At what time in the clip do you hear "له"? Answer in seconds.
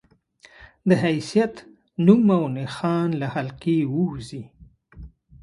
3.19-3.27